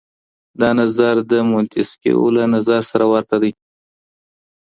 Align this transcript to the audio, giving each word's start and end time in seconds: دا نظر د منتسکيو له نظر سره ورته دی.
دا 0.59 0.69
نظر 0.81 1.15
د 1.31 1.33
منتسکيو 1.51 2.23
له 2.35 2.43
نظر 2.55 2.81
سره 2.91 3.05
ورته 3.13 3.35
دی. 3.41 3.51